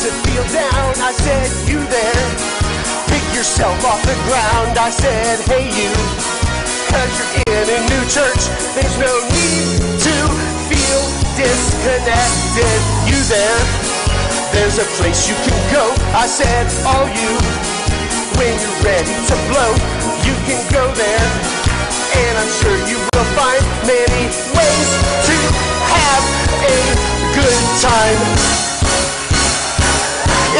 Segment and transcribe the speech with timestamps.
[0.00, 2.24] to feel down, I said, you there.
[3.12, 5.92] Pick yourself off the ground, I said, hey you.
[6.88, 10.16] Cause you're in a new church, there's no need to
[10.72, 11.02] feel
[11.36, 12.80] disconnected.
[13.04, 13.60] You there,
[14.56, 15.92] there's a place you can go.
[16.16, 17.36] I said, all you.
[18.40, 19.72] When you're ready to blow,
[20.24, 21.28] you can go there.
[22.24, 24.88] And I'm sure you will find many ways
[25.28, 25.36] to
[25.92, 26.24] have
[26.64, 26.80] a
[27.36, 28.39] good time.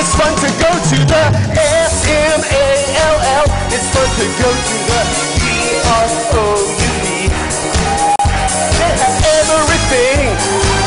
[0.00, 1.24] It's fun to go to the
[1.60, 3.44] S-M-A-L-L.
[3.68, 5.00] It's fun to go to the.
[8.80, 10.32] They have everything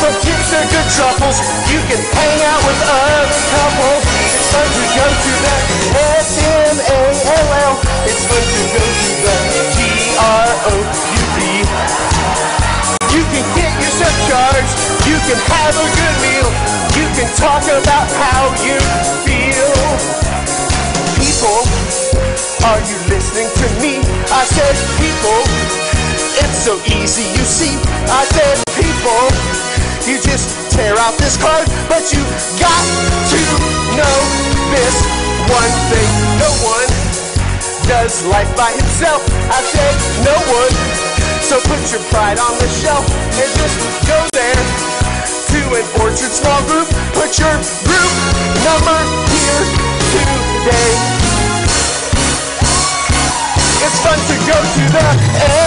[0.02, 1.38] from chips to good truffles.
[1.70, 4.02] You can hang out with other couples.
[4.34, 5.62] It's fun to go to the
[6.18, 7.74] S-M-A-L-L.
[8.09, 9.38] It's fun to go to the
[9.78, 11.38] G-R-O-U-P.
[13.14, 14.74] You can get yourself charged.
[15.06, 16.50] You can have a good meal.
[16.98, 18.73] You can talk about how you
[26.64, 27.75] so easy, you see.
[28.08, 29.28] I said, people,
[30.08, 32.23] you just tear out this card, but you
[32.56, 32.83] got
[33.36, 33.42] to
[34.00, 34.17] know
[34.72, 34.95] this
[35.52, 36.11] one thing.
[36.39, 36.88] No one
[37.84, 39.19] does life by himself.
[39.52, 39.91] I said,
[40.23, 40.72] no one.
[41.44, 43.75] So put your pride on the shelf and just
[44.08, 44.56] go there
[45.52, 46.88] to an orchard small group.
[47.11, 48.11] Put your group
[48.64, 49.03] number
[54.44, 55.08] go to the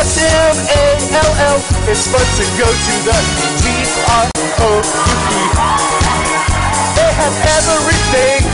[0.04, 1.58] S-M-A-L-L.
[1.88, 3.16] It's fun to go to the
[3.64, 5.32] G-R-O-U-P.
[6.96, 8.44] They have everything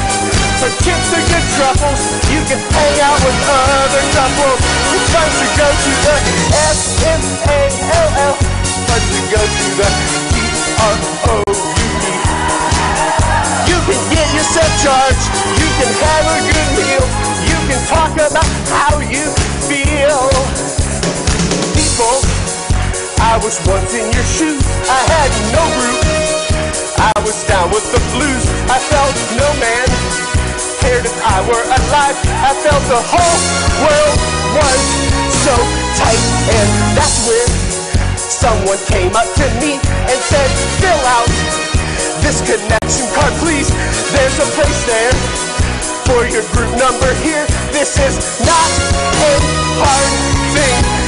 [0.62, 2.02] from chips to good truffles.
[2.30, 4.62] You can hang out with other couples.
[4.94, 6.16] It's fun to go to the
[6.70, 8.34] S-M-A-L-L.
[8.62, 9.88] It's fun to go to the
[10.30, 11.82] G-R-O-U-P.
[13.66, 15.26] You can get yourself charged.
[15.58, 17.06] You can have a good meal.
[17.42, 19.21] You can talk about how you
[23.42, 24.62] was once in your shoes.
[24.86, 25.98] I had no group.
[26.94, 28.44] I was down with the blues.
[28.70, 29.86] I felt no man
[30.78, 32.16] cared if I were alive.
[32.38, 33.38] I felt the whole
[33.82, 34.18] world
[34.54, 34.80] was
[35.42, 35.54] so
[35.98, 36.22] tight,
[36.54, 37.48] and that's when
[38.14, 40.48] someone came up to me and said,
[40.78, 41.30] "Fill out
[42.22, 43.66] this connection card, please.
[44.14, 45.14] There's a place there
[46.06, 47.42] for your group number here.
[47.74, 48.14] This is
[48.46, 48.70] not
[49.18, 49.34] a
[49.82, 50.10] hard
[50.54, 51.01] thing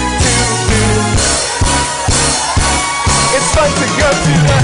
[3.65, 4.61] Fun to go to the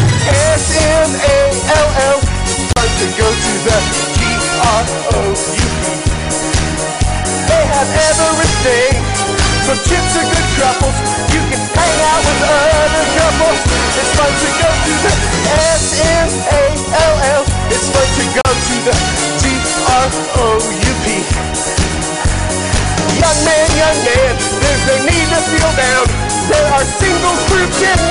[0.60, 2.18] S-M-A-L-L.
[2.20, 3.76] Fun to go to the
[4.20, 5.56] G-R-O-U-P.
[7.48, 9.00] They have everything
[9.64, 10.92] from chips to good truffles.
[11.32, 13.60] You can hang out with other couples.
[13.96, 15.12] It's fun to go to the
[15.80, 17.42] S-M-A-L-L.
[17.72, 18.94] It's fun to go to the
[19.40, 21.06] G-R-O-U-P.
[23.16, 26.04] Young man, young man, there's no need to feel down.
[26.52, 28.09] There are singles groups in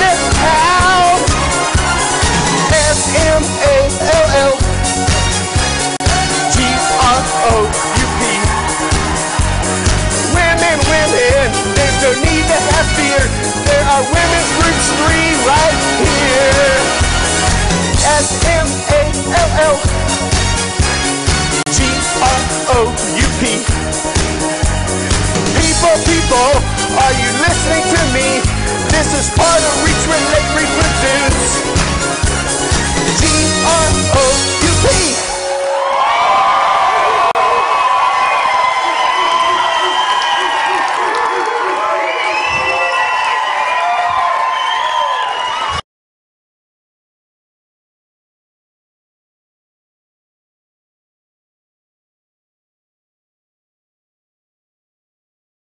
[26.29, 26.61] People,
[27.01, 28.37] are you listening to me?
[28.93, 30.58] This is part of Reach Relate.